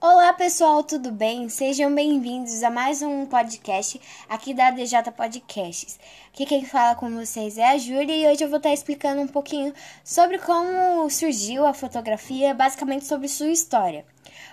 [0.00, 1.48] Olá pessoal, tudo bem?
[1.48, 5.98] Sejam bem-vindos a mais um podcast aqui da DJ Podcasts.
[6.32, 9.26] Aqui quem fala com vocês é a Júlia e hoje eu vou estar explicando um
[9.26, 9.74] pouquinho
[10.04, 14.06] sobre como surgiu a fotografia, basicamente sobre sua história.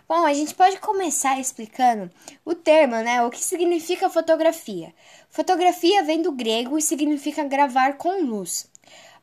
[0.09, 2.09] Bom, a gente pode começar explicando
[2.43, 3.21] o termo, né?
[3.21, 4.91] O que significa fotografia.
[5.29, 8.67] Fotografia vem do grego e significa gravar com luz.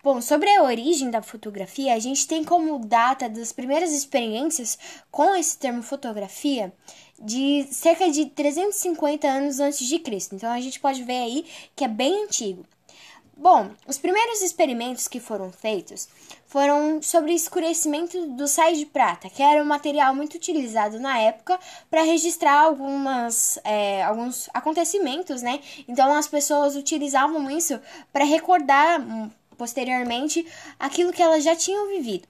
[0.04, 4.76] Bom, sobre a origem da fotografia, a gente tem como data das primeiras experiências
[5.12, 6.72] com esse termo fotografia
[7.22, 10.34] de cerca de 350 anos antes de Cristo.
[10.34, 12.66] Então a gente pode ver aí que é bem antigo.
[13.36, 16.08] Bom, os primeiros experimentos que foram feitos
[16.46, 21.58] foram sobre escurecimento do sais de prata, que era um material muito utilizado na época
[21.88, 25.60] para registrar algumas, é, alguns acontecimentos, né?
[25.86, 27.80] Então as pessoas utilizavam isso
[28.12, 29.00] para recordar
[29.56, 30.46] posteriormente
[30.78, 32.26] aquilo que elas já tinham vivido.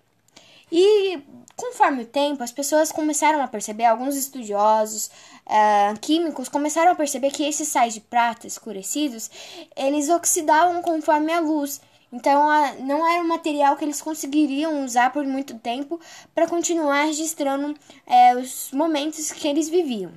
[0.70, 1.20] E
[1.56, 5.10] conforme o tempo, as pessoas começaram a perceber, alguns estudiosos
[5.46, 9.30] uh, químicos começaram a perceber que esses sais de prata escurecidos,
[9.76, 11.80] eles oxidavam conforme a luz.
[12.12, 16.00] Então, uh, não era um material que eles conseguiriam usar por muito tempo
[16.34, 20.12] para continuar registrando uh, os momentos que eles viviam.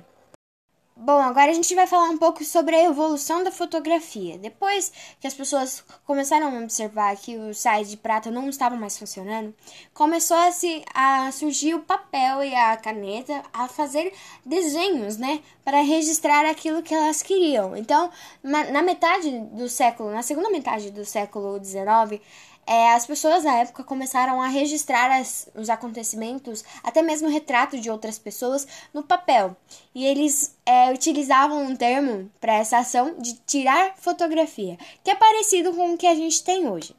[0.98, 4.38] Bom, agora a gente vai falar um pouco sobre a evolução da fotografia.
[4.38, 8.98] Depois que as pessoas começaram a observar que os sais de prata não estavam mais
[8.98, 9.54] funcionando,
[9.92, 14.10] começou a, se, a surgir o papel e a caneta a fazer
[14.42, 17.76] desenhos, né, para registrar aquilo que elas queriam.
[17.76, 18.10] Então,
[18.42, 22.22] na metade do século, na segunda metade do século XIX,
[22.66, 27.88] é, as pessoas na época começaram a registrar as, os acontecimentos, até mesmo retrato de
[27.88, 29.56] outras pessoas, no papel.
[29.94, 35.72] E eles é, utilizavam um termo para essa ação de tirar fotografia, que é parecido
[35.72, 36.94] com o que a gente tem hoje.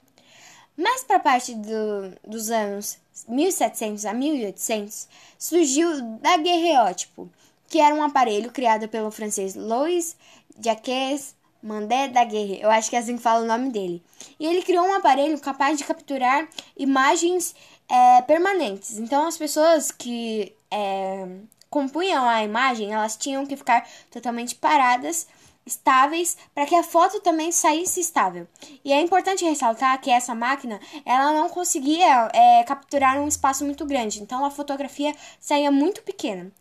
[0.77, 5.07] Mais para a parte do, dos anos 1700 a 1800,
[5.37, 7.29] surgiu o daguerreótipo,
[7.67, 10.15] que era um aparelho criado pelo francês Louis
[10.59, 14.03] Jacques Mandé Daguerre, eu acho que é assim que fala o nome dele.
[14.39, 16.47] E ele criou um aparelho capaz de capturar
[16.77, 17.55] imagens
[17.89, 18.97] é, permanentes.
[18.97, 21.27] Então as pessoas que é,
[21.69, 25.27] compunham a imagem, elas tinham que ficar totalmente paradas,
[25.65, 28.47] estáveis, para que a foto também saísse estável.
[28.83, 33.85] E é importante ressaltar que essa máquina, ela não conseguia é, capturar um espaço muito
[33.85, 36.51] grande, então a fotografia saía muito pequena.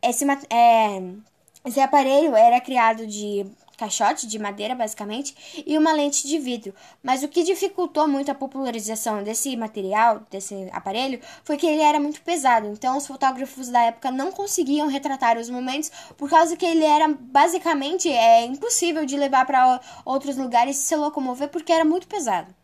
[0.00, 1.02] Esse, é,
[1.64, 3.44] esse aparelho era criado de
[3.82, 5.34] caixote de madeira, basicamente,
[5.66, 6.72] e uma lente de vidro.
[7.02, 11.98] Mas o que dificultou muito a popularização desse material, desse aparelho, foi que ele era
[11.98, 12.68] muito pesado.
[12.68, 17.08] Então, os fotógrafos da época não conseguiam retratar os momentos por causa que ele era
[17.08, 22.54] basicamente é impossível de levar para outros lugares e se locomover porque era muito pesado.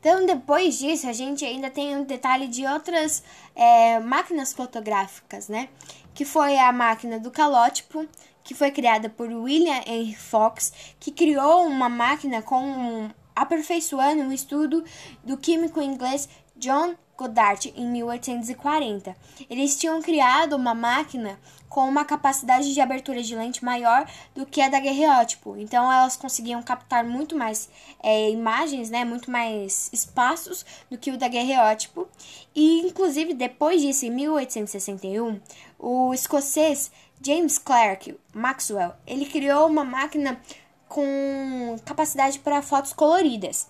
[0.00, 3.22] Então, depois disso, a gente ainda tem um detalhe de outras
[3.54, 5.68] é, máquinas fotográficas, né?
[6.12, 8.06] Que foi a máquina do calótipo,
[8.44, 14.84] que foi criada por William Henry Fox, que criou uma máquina com aperfeiçoando o estudo
[15.24, 19.16] do químico inglês John Goddard em 1840.
[19.48, 21.38] Eles tinham criado uma máquina
[21.74, 25.56] com uma capacidade de abertura de lente maior do que a da daguerreótipo.
[25.58, 27.68] Então elas conseguiam captar muito mais
[28.00, 32.06] é, imagens, né, muito mais espaços do que o da daguerreótipo.
[32.54, 35.40] E inclusive depois disso, em 1861,
[35.76, 40.40] o escocês James Clerk Maxwell, ele criou uma máquina
[40.88, 43.68] com capacidade para fotos coloridas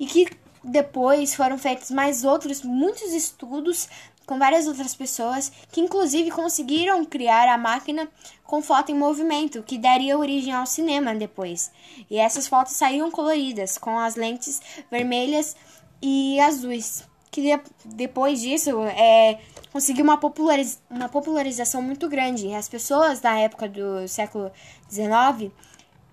[0.00, 0.26] e que
[0.64, 3.88] depois foram feitos mais outros muitos estudos
[4.26, 8.08] com várias outras pessoas que inclusive conseguiram criar a máquina
[8.44, 11.70] com foto em movimento, que daria origem ao cinema depois.
[12.08, 15.56] E essas fotos saíam coloridas com as lentes vermelhas
[16.00, 19.38] e azuis que depois disso é,
[19.72, 22.54] conseguiu uma, populariz uma popularização muito grande.
[22.54, 24.52] As pessoas da época do século
[24.90, 25.50] XIX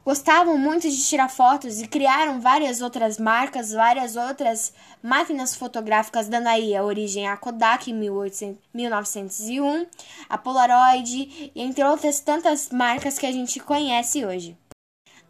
[0.09, 6.47] gostavam muito de tirar fotos e criaram várias outras marcas, várias outras máquinas fotográficas, dando
[6.47, 9.85] aí a origem à Kodak em 1901,
[10.27, 14.57] a Polaroid, entre outras tantas marcas que a gente conhece hoje.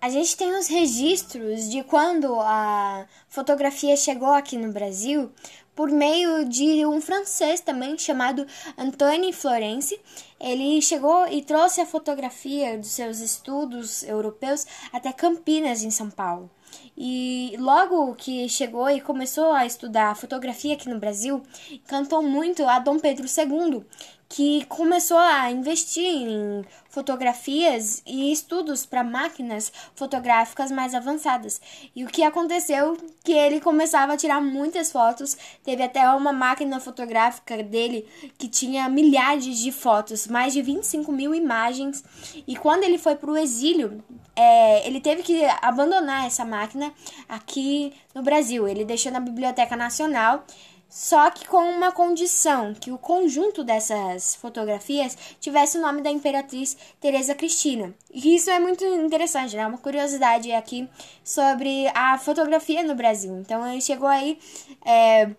[0.01, 5.29] A gente tem os registros de quando a fotografia chegou aqui no Brasil
[5.75, 8.47] por meio de um francês também chamado
[8.77, 9.99] Antoine Florence.
[10.39, 16.49] Ele chegou e trouxe a fotografia dos seus estudos europeus até Campinas, em São Paulo.
[16.97, 21.41] E logo que chegou e começou a estudar fotografia aqui no Brasil,
[21.87, 23.85] cantou muito a Dom Pedro II,
[24.29, 31.59] que começou a investir em fotografias e estudos para máquinas fotográficas mais avançadas.
[31.95, 36.79] E o que aconteceu que ele começava a tirar muitas fotos, teve até uma máquina
[36.79, 38.07] fotográfica dele
[38.37, 42.03] que tinha milhares de fotos, mais de 25 mil imagens.
[42.47, 44.03] E quando ele foi para o exílio,
[44.35, 46.93] é, ele teve que abandonar essa máquina
[47.27, 48.67] aqui no Brasil.
[48.67, 50.45] Ele deixou na Biblioteca Nacional
[50.89, 56.75] só que com uma condição, que o conjunto dessas fotografias tivesse o nome da imperatriz
[56.99, 57.93] Teresa Cristina.
[58.11, 59.67] E isso é muito interessante, né?
[59.67, 60.89] Uma curiosidade aqui
[61.23, 63.37] sobre a fotografia no Brasil.
[63.39, 64.39] Então ele chegou aí
[64.83, 65.29] é,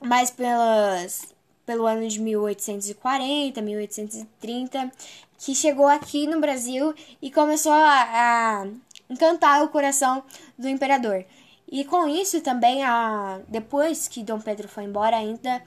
[0.00, 1.34] mais pelas,
[1.66, 4.90] pelo ano de 1840, 1830,
[5.38, 8.66] que chegou aqui no Brasil e começou a, a
[9.08, 10.22] encantar o coração
[10.58, 11.24] do imperador.
[11.70, 15.62] E com isso também, a, depois que Dom Pedro foi embora, ainda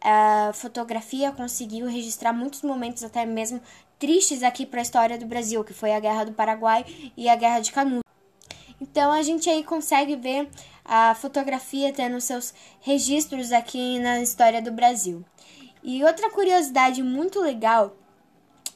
[0.00, 3.60] a fotografia conseguiu registrar muitos momentos até mesmo
[3.98, 6.84] tristes aqui para a história do Brasil, que foi a Guerra do Paraguai
[7.16, 8.04] e a Guerra de Canudos.
[8.80, 10.48] Então a gente aí consegue ver
[10.84, 15.24] a fotografia tendo seus registros aqui na história do Brasil.
[15.82, 17.96] E outra curiosidade muito legal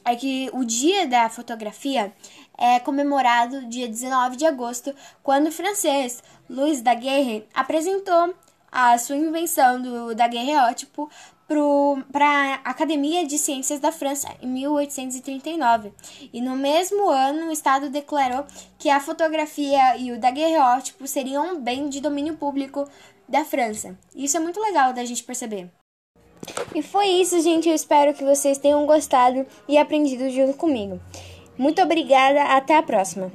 [0.05, 2.13] é que o dia da fotografia
[2.59, 8.35] é comemorado dia 19 de agosto, quando o francês Louis Daguerre apresentou
[8.69, 11.09] a sua invenção do daguerreótipo
[12.11, 15.91] para a Academia de Ciências da França em 1839.
[16.31, 18.45] E no mesmo ano, o Estado declarou
[18.77, 22.87] que a fotografia e o daguerreótipo seriam um bem de domínio público
[23.27, 23.97] da França.
[24.13, 25.71] Isso é muito legal da gente perceber.
[26.75, 27.67] E foi isso, gente.
[27.67, 30.99] Eu espero que vocês tenham gostado e aprendido junto comigo.
[31.59, 33.29] Muito obrigada, até a próxima!